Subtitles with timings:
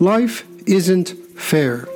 [0.00, 1.88] Life isn't fair.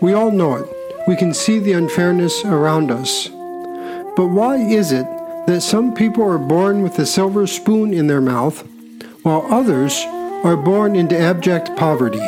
[0.00, 0.68] We all know it.
[1.06, 3.28] We can see the unfairness around us.
[4.16, 5.06] But why is it
[5.46, 8.66] that some people are born with a silver spoon in their mouth,
[9.22, 10.02] while others
[10.44, 12.26] are born into abject poverty?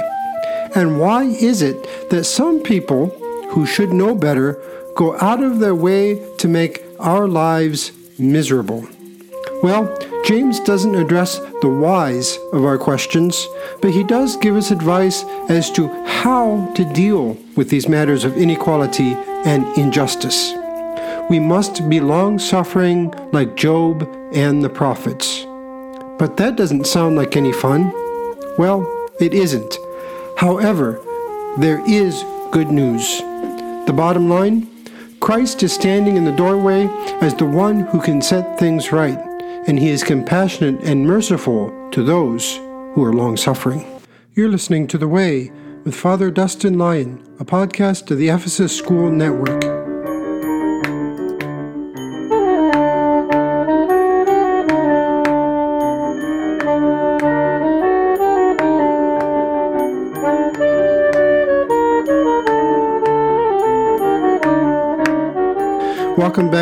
[0.75, 3.09] And why is it that some people
[3.51, 4.61] who should know better
[4.95, 8.87] go out of their way to make our lives miserable?
[9.63, 9.97] Well,
[10.27, 13.47] James doesn't address the whys of our questions,
[13.81, 18.37] but he does give us advice as to how to deal with these matters of
[18.37, 19.13] inequality
[19.45, 20.53] and injustice.
[21.31, 25.45] We must be long suffering like Job and the prophets.
[26.19, 27.93] But that doesn't sound like any fun.
[28.59, 28.83] Well,
[29.21, 29.79] it isn't.
[30.39, 31.01] However,
[31.59, 33.21] there is good news.
[33.87, 34.67] The bottom line
[35.21, 36.89] Christ is standing in the doorway
[37.21, 39.36] as the one who can set things right
[39.67, 42.57] and he is compassionate and merciful to those
[42.95, 43.85] who are long suffering.
[44.35, 45.51] You're listening to The Way
[45.85, 49.76] with Father Dustin Lyon, a podcast of the Ephesus School Network.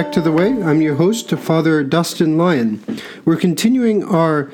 [0.04, 0.62] Back to The Way.
[0.62, 2.84] I'm your host, Father Dustin Lyon.
[3.24, 4.52] We're continuing our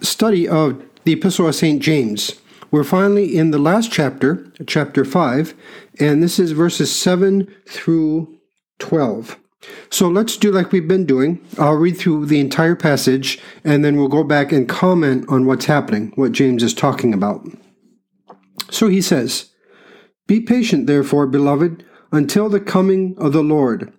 [0.00, 1.82] study of the Epistle of St.
[1.82, 2.40] James.
[2.70, 5.54] We're finally in the last chapter, chapter 5,
[5.98, 8.38] and this is verses 7 through
[8.78, 9.38] 12.
[9.90, 11.44] So let's do like we've been doing.
[11.58, 15.64] I'll read through the entire passage, and then we'll go back and comment on what's
[15.64, 17.44] happening, what James is talking about.
[18.70, 19.50] So he says,
[20.28, 23.92] Be patient, therefore, beloved, until the coming of the Lord.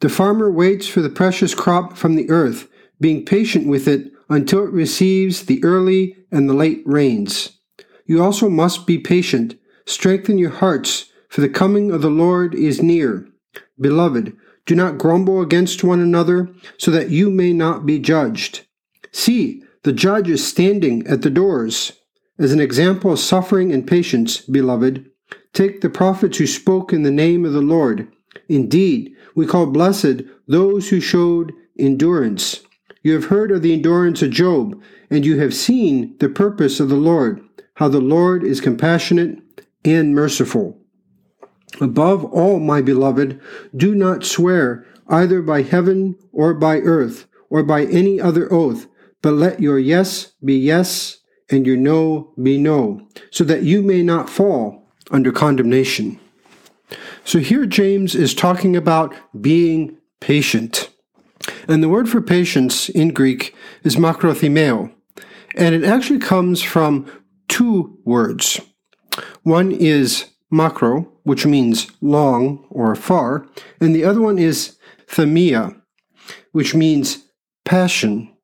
[0.00, 2.68] The farmer waits for the precious crop from the earth,
[3.00, 7.58] being patient with it until it receives the early and the late rains.
[8.06, 9.56] You also must be patient.
[9.86, 13.28] Strengthen your hearts, for the coming of the Lord is near.
[13.78, 18.66] Beloved, do not grumble against one another, so that you may not be judged.
[19.12, 21.92] See, the judge is standing at the doors.
[22.38, 25.10] As an example of suffering and patience, beloved,
[25.52, 28.08] take the prophets who spoke in the name of the Lord.
[28.50, 32.62] Indeed, we call blessed those who showed endurance.
[33.00, 36.88] You have heard of the endurance of Job, and you have seen the purpose of
[36.88, 37.40] the Lord,
[37.74, 39.38] how the Lord is compassionate
[39.84, 40.76] and merciful.
[41.80, 43.40] Above all, my beloved,
[43.76, 48.88] do not swear either by heaven or by earth or by any other oath,
[49.22, 51.18] but let your yes be yes
[51.50, 56.18] and your no be no, so that you may not fall under condemnation.
[57.24, 60.90] So here James is talking about being patient.
[61.68, 64.92] And the word for patience in Greek is makrothymeo.
[65.56, 67.10] And it actually comes from
[67.48, 68.60] two words.
[69.42, 73.46] One is makro, which means long or far,
[73.80, 74.76] and the other one is
[75.08, 75.80] themia,
[76.52, 77.24] which means
[77.64, 78.34] passion.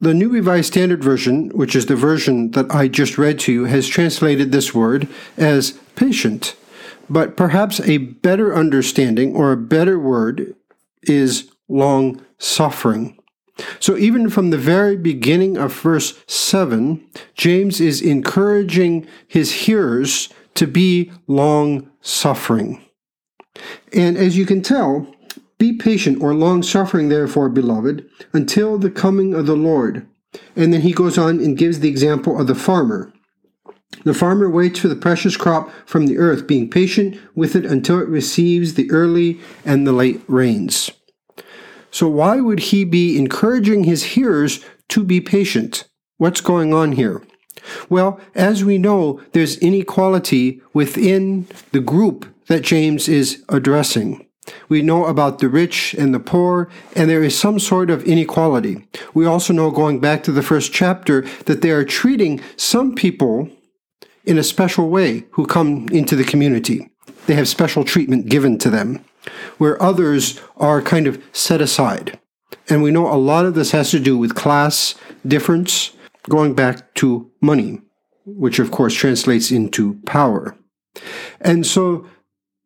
[0.00, 3.64] The New Revised Standard Version, which is the version that I just read to you,
[3.64, 6.54] has translated this word as patient.
[7.08, 10.54] But perhaps a better understanding or a better word
[11.02, 13.18] is long suffering.
[13.80, 17.02] So, even from the very beginning of verse 7,
[17.34, 22.84] James is encouraging his hearers to be long suffering.
[23.94, 25.06] And as you can tell,
[25.58, 30.06] be patient or long suffering, therefore, beloved, until the coming of the Lord.
[30.54, 33.10] And then he goes on and gives the example of the farmer.
[34.04, 38.00] The farmer waits for the precious crop from the earth, being patient with it until
[38.00, 40.90] it receives the early and the late rains.
[41.90, 45.88] So, why would he be encouraging his hearers to be patient?
[46.18, 47.22] What's going on here?
[47.88, 54.26] Well, as we know, there's inequality within the group that James is addressing.
[54.68, 58.86] We know about the rich and the poor, and there is some sort of inequality.
[59.14, 63.50] We also know, going back to the first chapter, that they are treating some people
[64.26, 66.90] in a special way who come into the community.
[67.26, 69.04] They have special treatment given to them,
[69.58, 72.18] where others are kind of set aside.
[72.68, 74.94] And we know a lot of this has to do with class
[75.26, 75.92] difference,
[76.28, 77.80] going back to money,
[78.24, 80.56] which of course translates into power.
[81.40, 82.06] And so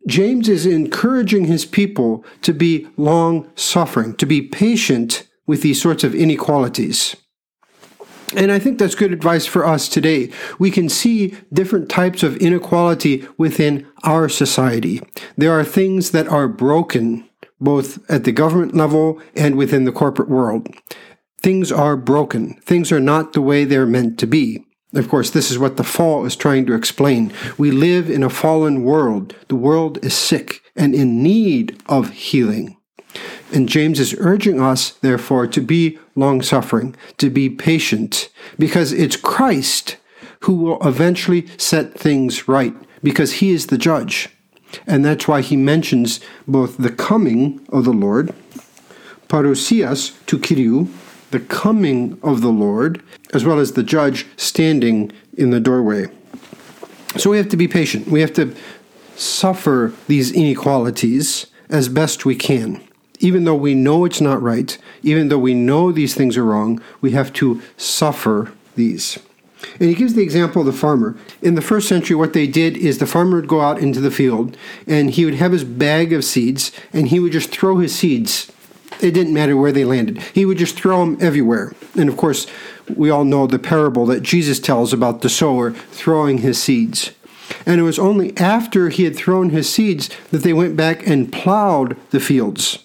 [0.06, 6.05] James is encouraging his people to be long suffering, to be patient with these sorts
[6.05, 7.17] of inequalities.
[8.37, 10.31] And I think that's good advice for us today.
[10.59, 15.00] We can see different types of inequality within our society.
[15.37, 17.29] There are things that are broken,
[17.61, 20.69] both at the government level and within the corporate world.
[21.43, 22.55] Things are broken.
[22.61, 24.65] Things are not the way they're meant to be.
[24.93, 27.32] Of course, this is what the fall is trying to explain.
[27.56, 29.35] We live in a fallen world.
[29.49, 32.77] The world is sick and in need of healing.
[33.52, 39.17] And James is urging us, therefore, to be long suffering, to be patient, because it's
[39.17, 39.97] Christ
[40.41, 44.29] who will eventually set things right, because he is the judge.
[44.87, 48.32] And that's why he mentions both the coming of the Lord,
[49.29, 50.88] parousias tou Kyriou,
[51.31, 56.06] the coming of the Lord, as well as the judge standing in the doorway.
[57.17, 58.06] So we have to be patient.
[58.06, 58.55] We have to
[59.17, 62.81] suffer these inequalities as best we can.
[63.20, 66.81] Even though we know it's not right, even though we know these things are wrong,
[67.00, 69.19] we have to suffer these.
[69.78, 71.17] And he gives the example of the farmer.
[71.43, 74.11] In the first century, what they did is the farmer would go out into the
[74.11, 74.56] field
[74.87, 78.50] and he would have his bag of seeds and he would just throw his seeds
[79.02, 80.19] it didn't matter where they landed.
[80.34, 81.72] He would just throw them everywhere.
[81.96, 82.46] And of course,
[82.94, 87.12] we all know the parable that Jesus tells about the sower throwing his seeds.
[87.67, 91.32] And it was only after he had thrown his seeds that they went back and
[91.32, 92.78] plowed the fields.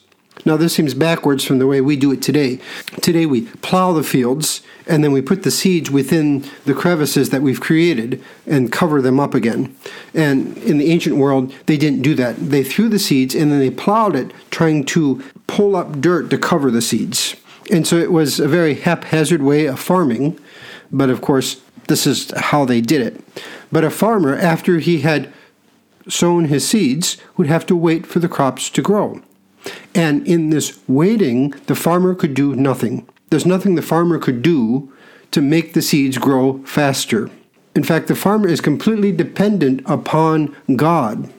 [0.44, 2.60] Now, this seems backwards from the way we do it today.
[3.02, 7.42] Today, we plow the fields and then we put the seeds within the crevices that
[7.42, 9.76] we've created and cover them up again.
[10.14, 12.36] And in the ancient world, they didn't do that.
[12.38, 16.38] They threw the seeds and then they plowed it, trying to pull up dirt to
[16.38, 17.36] cover the seeds.
[17.72, 20.40] And so it was a very haphazard way of farming,
[20.92, 23.22] but of course, this is how they did it.
[23.72, 25.32] But a farmer, after he had
[26.08, 29.22] sown his seeds, would have to wait for the crops to grow.
[29.94, 33.08] And in this waiting, the farmer could do nothing.
[33.30, 34.92] There's nothing the farmer could do
[35.32, 37.30] to make the seeds grow faster.
[37.76, 41.30] In fact, the farmer is completely dependent upon God.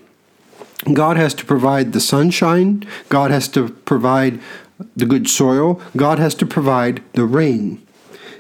[0.93, 4.40] God has to provide the sunshine, God has to provide
[4.94, 7.84] the good soil, God has to provide the rain.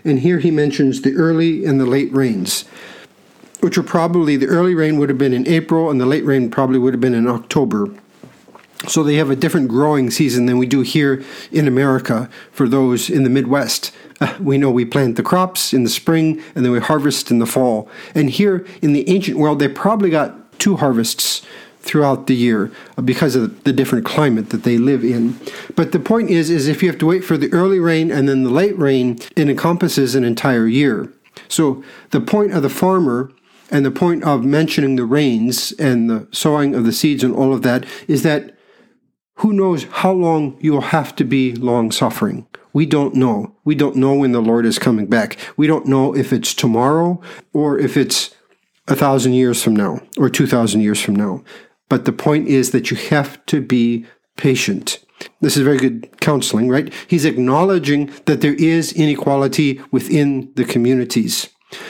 [0.04, 2.64] And here he mentions the early and the late rains,
[3.60, 6.50] which are probably the early rain would have been in April and the late rain
[6.50, 7.88] probably would have been in October.
[8.86, 13.08] So they have a different growing season than we do here in America for those
[13.08, 13.90] in the Midwest.
[14.20, 17.38] Uh, we know we plant the crops in the spring and then we harvest in
[17.38, 17.88] the fall.
[18.14, 21.42] And here in the ancient world, they probably got two harvests
[21.80, 22.70] throughout the year
[23.04, 25.38] because of the different climate that they live in.
[25.74, 28.28] But the point is is if you have to wait for the early rain and
[28.28, 31.12] then the late rain, it encompasses an entire year.
[31.48, 33.30] So the point of the farmer
[33.70, 37.52] and the point of mentioning the rains and the sowing of the seeds and all
[37.52, 38.55] of that is that
[39.36, 42.46] who knows how long you'll have to be long suffering?
[42.72, 43.54] We don't know.
[43.64, 45.38] We don't know when the Lord is coming back.
[45.56, 47.20] We don't know if it's tomorrow
[47.52, 48.34] or if it's
[48.88, 51.42] a thousand years from now or two thousand years from now.
[51.88, 54.06] But the point is that you have to be
[54.36, 54.98] patient.
[55.40, 56.92] This is very good counseling, right?
[57.06, 61.48] He's acknowledging that there is inequality within the communities.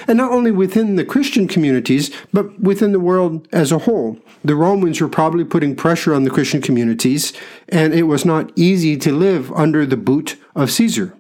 [0.09, 4.19] And not only within the Christian communities, but within the world as a whole.
[4.45, 7.33] The Romans were probably putting pressure on the Christian communities,
[7.69, 11.15] and it was not easy to live under the boot of Caesar.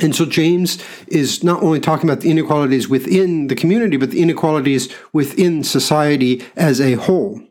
[0.00, 0.78] And so James
[1.08, 6.44] is not only talking about the inequalities within the community, but the inequalities within society
[6.54, 7.42] as a whole.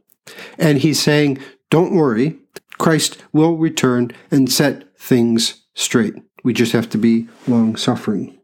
[0.58, 1.40] And he's saying,
[1.70, 2.38] don't worry,
[2.78, 6.16] Christ will return and set things straight.
[6.44, 8.37] We just have to be long suffering.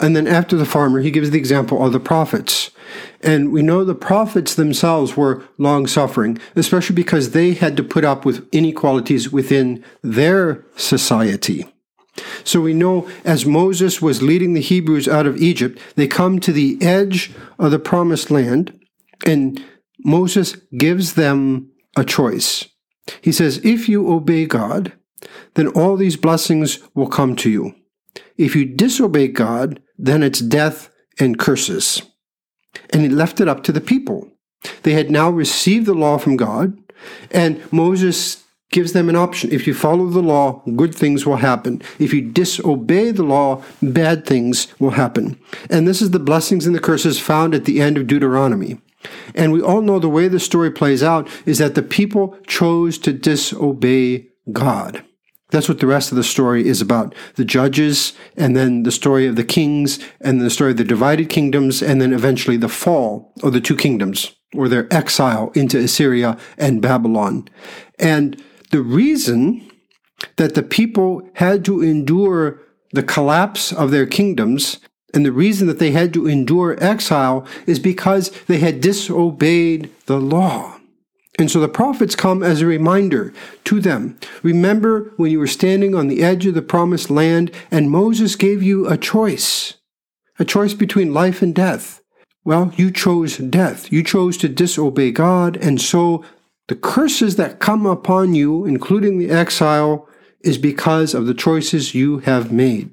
[0.00, 2.70] And then after the farmer, he gives the example of the prophets.
[3.20, 8.04] And we know the prophets themselves were long suffering, especially because they had to put
[8.04, 11.66] up with inequalities within their society.
[12.44, 16.52] So we know as Moses was leading the Hebrews out of Egypt, they come to
[16.52, 18.78] the edge of the promised land,
[19.26, 19.62] and
[20.04, 22.66] Moses gives them a choice.
[23.20, 24.92] He says, If you obey God,
[25.54, 27.74] then all these blessings will come to you.
[28.36, 32.02] If you disobey God, then it's death and curses.
[32.90, 34.30] And he left it up to the people.
[34.82, 36.76] They had now received the law from God,
[37.30, 39.50] and Moses gives them an option.
[39.50, 41.82] If you follow the law, good things will happen.
[41.98, 45.38] If you disobey the law, bad things will happen.
[45.68, 48.80] And this is the blessings and the curses found at the end of Deuteronomy.
[49.34, 52.98] And we all know the way the story plays out is that the people chose
[52.98, 55.02] to disobey God.
[55.50, 57.14] That's what the rest of the story is about.
[57.34, 61.28] The judges, and then the story of the kings, and the story of the divided
[61.28, 66.36] kingdoms, and then eventually the fall of the two kingdoms, or their exile into Assyria
[66.56, 67.48] and Babylon.
[67.98, 69.70] And the reason
[70.36, 72.60] that the people had to endure
[72.92, 74.78] the collapse of their kingdoms
[75.12, 80.20] and the reason that they had to endure exile is because they had disobeyed the
[80.20, 80.79] law.
[81.38, 83.32] And so the prophets come as a reminder
[83.64, 84.18] to them.
[84.42, 88.62] Remember when you were standing on the edge of the promised land and Moses gave
[88.62, 89.74] you a choice.
[90.40, 92.02] a choice between life and death.
[92.44, 93.92] Well, you chose death.
[93.92, 96.24] You chose to disobey God, and so
[96.68, 100.08] the curses that come upon you, including the exile,
[100.40, 102.90] is because of the choices you have made.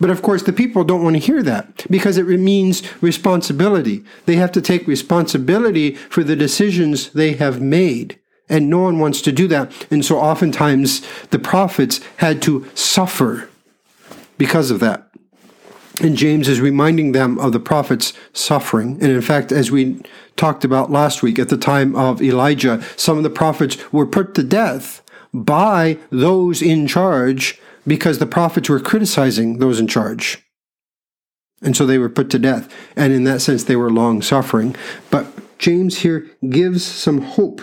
[0.00, 4.04] But of course, the people don't want to hear that because it means responsibility.
[4.26, 8.18] They have to take responsibility for the decisions they have made.
[8.48, 9.72] And no one wants to do that.
[9.90, 13.48] And so oftentimes the prophets had to suffer
[14.36, 15.08] because of that.
[16.00, 18.94] And James is reminding them of the prophet's suffering.
[19.00, 20.02] And in fact, as we
[20.36, 24.34] talked about last week, at the time of Elijah, some of the prophets were put
[24.34, 25.02] to death
[25.32, 30.42] by those in charge because the prophets were criticizing those in charge.
[31.62, 32.72] And so they were put to death.
[32.96, 34.76] And in that sense, they were long suffering.
[35.10, 35.26] But
[35.58, 37.62] James here gives some hope.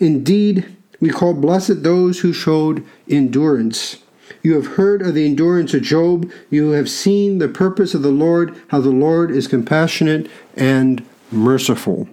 [0.00, 3.98] Indeed, we call blessed those who showed endurance.
[4.42, 6.30] You have heard of the endurance of Job.
[6.50, 12.08] You have seen the purpose of the Lord, how the Lord is compassionate and merciful.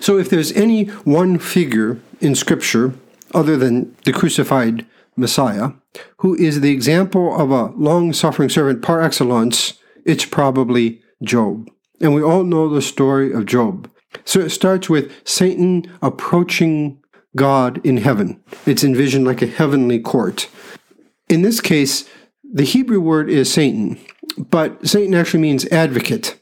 [0.00, 2.94] So, if there's any one figure in Scripture,
[3.34, 5.70] other than the crucified Messiah,
[6.18, 11.70] who is the example of a long suffering servant par excellence, it's probably Job.
[12.00, 13.90] And we all know the story of Job.
[14.24, 17.02] So it starts with Satan approaching
[17.36, 18.42] God in heaven.
[18.66, 20.48] It's envisioned like a heavenly court.
[21.28, 22.08] In this case,
[22.42, 23.98] the Hebrew word is Satan,
[24.36, 26.38] but Satan actually means advocate.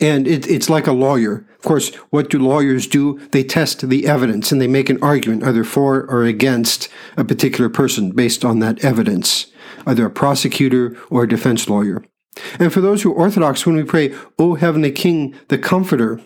[0.00, 1.46] And it, it's like a lawyer.
[1.64, 3.18] Of course, what do lawyers do?
[3.30, 7.70] They test the evidence and they make an argument either for or against a particular
[7.70, 9.46] person based on that evidence,
[9.86, 12.04] either a prosecutor or a defense lawyer.
[12.58, 16.20] And for those who are Orthodox, when we pray, O Heavenly King, the Comforter,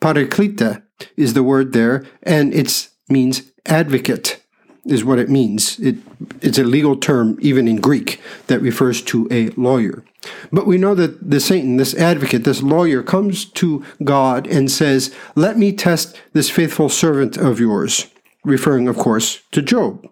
[0.00, 0.84] Paraklita
[1.16, 4.44] is the word there, and it means advocate
[4.90, 5.78] is what it means.
[5.78, 5.96] It,
[6.40, 10.04] it's a legal term, even in Greek, that refers to a lawyer.
[10.52, 15.14] But we know that the Satan, this advocate, this lawyer, comes to God and says,
[15.34, 18.08] Let me test this faithful servant of yours,
[18.44, 20.06] referring, of course, to Job.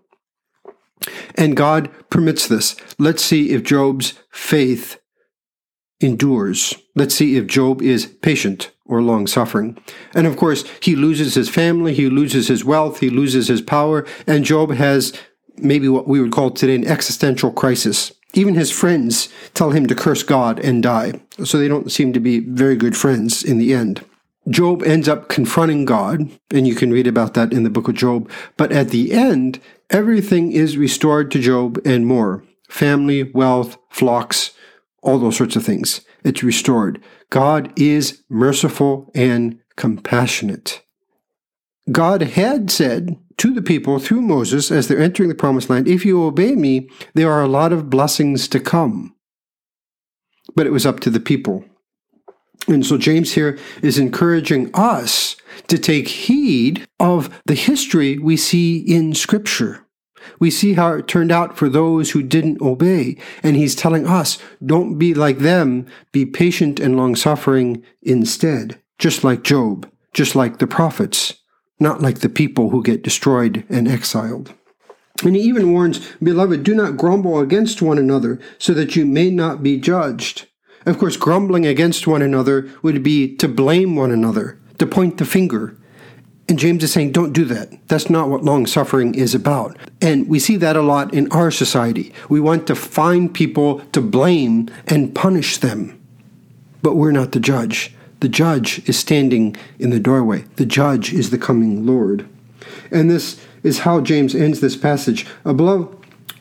[1.35, 2.77] And God permits this.
[2.99, 4.99] Let's see if Job's faith
[6.01, 6.75] endures.
[6.95, 9.79] Let's see if Job is patient or long suffering.
[10.15, 14.07] And of course, he loses his family, he loses his wealth, he loses his power,
[14.27, 15.13] and Job has
[15.59, 18.13] maybe what we would call today an existential crisis.
[18.35, 21.21] Even his friends tell him to curse God and die.
[21.45, 24.05] So they don't seem to be very good friends in the end.
[24.49, 27.95] Job ends up confronting God, and you can read about that in the book of
[27.95, 28.31] Job.
[28.57, 29.61] But at the end,
[29.91, 34.53] everything is restored to Job and more family, wealth, flocks,
[35.03, 36.01] all those sorts of things.
[36.25, 37.03] It's restored.
[37.31, 40.83] God is merciful and compassionate.
[41.93, 46.05] God had said to the people through Moses as they're entering the promised land, If
[46.05, 49.15] you obey me, there are a lot of blessings to come.
[50.55, 51.65] But it was up to the people.
[52.67, 55.37] And so James here is encouraging us
[55.69, 59.86] to take heed of the history we see in Scripture.
[60.39, 63.17] We see how it turned out for those who didn't obey.
[63.43, 69.25] And he's telling us, don't be like them, be patient and long suffering instead, just
[69.25, 71.35] like Job, just like the prophets,
[71.79, 74.53] not like the people who get destroyed and exiled.
[75.25, 79.31] And he even warns, Beloved, do not grumble against one another, so that you may
[79.31, 80.47] not be judged.
[80.85, 85.25] Of course, grumbling against one another would be to blame one another, to point the
[85.25, 85.77] finger,
[86.49, 87.71] and James is saying, don't do that.
[87.89, 89.77] That's not what long suffering is about.
[90.01, 92.13] And we see that a lot in our society.
[92.29, 96.01] We want to find people to blame and punish them.
[96.83, 97.95] But we're not the judge.
[98.21, 102.29] The judge is standing in the doorway, the judge is the coming Lord.
[102.91, 105.27] And this is how James ends this passage.
[105.45, 105.95] Above,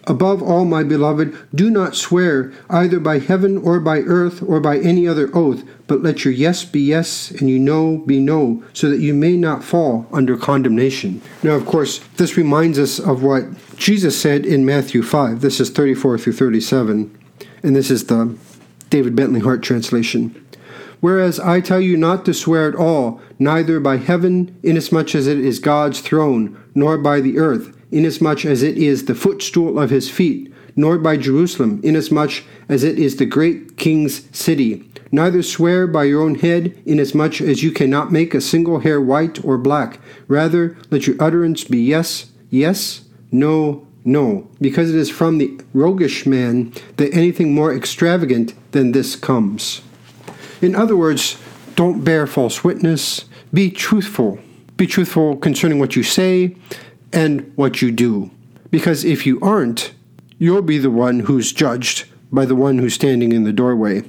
[0.08, 4.78] Above all, my beloved, do not swear either by heaven or by earth or by
[4.78, 8.90] any other oath, but let your yes be yes and your no be no, so
[8.90, 11.22] that you may not fall under condemnation.
[11.42, 13.46] Now, of course, this reminds us of what
[13.78, 15.42] Jesus said in Matthew 5.
[15.42, 17.18] This is 34 through 37,
[17.64, 18.38] and this is the
[18.92, 20.40] David Bentley Hart translation.
[21.02, 25.40] Whereas I tell you not to swear at all, neither by heaven, inasmuch as it
[25.40, 30.10] is God's throne, nor by the earth inasmuch as it is the footstool of his
[30.10, 34.89] feet, nor by Jerusalem, inasmuch as it is the great king's city.
[35.12, 39.44] Neither swear by your own head, inasmuch as you cannot make a single hair white
[39.46, 40.00] or black.
[40.27, 46.25] Rather, let your utterance be yes, yes, no, no, because it is from the roguish
[46.25, 49.82] man that anything more extravagant than this comes.
[50.62, 51.38] In other words,
[51.75, 53.25] don't bear false witness.
[53.54, 54.39] Be truthful.
[54.77, 56.56] Be truthful concerning what you say
[57.16, 58.30] and what you do.
[58.70, 59.94] Because if you aren't,
[60.38, 64.04] you'll be the one who's judged by the one who's standing in the doorway.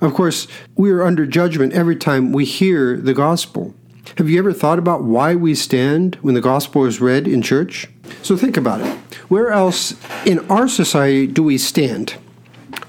[0.00, 3.74] Of course, we are under judgment every time we hear the gospel.
[4.16, 7.88] Have you ever thought about why we stand when the gospel is read in church?
[8.22, 8.92] So think about it.
[9.28, 9.94] Where else
[10.24, 12.16] in our society do we stand?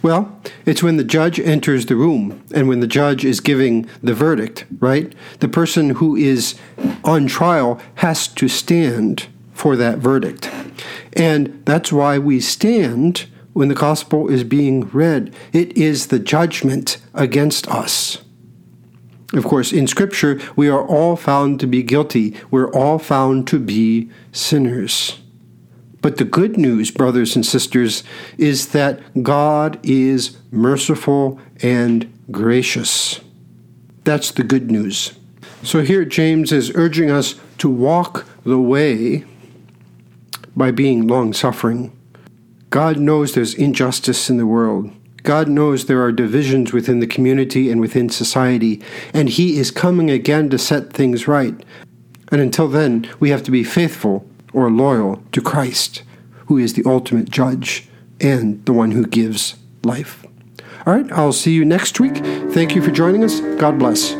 [0.02, 4.14] Well, it's when the judge enters the room and when the judge is giving the
[4.14, 5.12] verdict, right?
[5.40, 6.56] The person who is
[7.04, 10.52] on trial has to stand for that verdict.
[11.14, 15.34] And that's why we stand when the gospel is being read.
[15.52, 18.20] It is the judgment against us.
[19.34, 22.36] Of course, in Scripture, we are all found to be guilty.
[22.52, 25.20] We're all found to be sinners.
[26.02, 28.04] But the good news, brothers and sisters,
[28.38, 33.22] is that God is merciful and gracious.
[34.04, 35.18] That's the good news.
[35.64, 39.26] So here James is urging us to walk the way
[40.58, 41.96] by being long suffering.
[42.70, 44.92] God knows there's injustice in the world.
[45.24, 48.82] God knows there are divisions within the community and within society,
[49.14, 51.54] and He is coming again to set things right.
[52.32, 56.04] And until then, we have to be faithful or loyal to Christ,
[56.48, 57.88] who is the ultimate judge
[58.20, 60.26] and the one who gives life.
[60.86, 62.18] All right, I'll see you next week.
[62.52, 63.42] Thank you for joining us.
[63.60, 64.14] God bless.